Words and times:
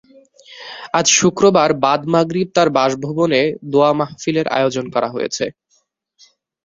আজ 0.93 1.07
শুক্রবার 1.19 1.69
মাদ 1.83 2.01
মাগরিব 2.13 2.47
তাঁর 2.55 2.69
বাসভবনে 2.77 3.41
দোয়া 3.71 3.91
মাহফিলের 3.99 4.47
আয়োজন 4.57 4.85
করা 4.93 5.09
হয়েছে। 5.15 5.45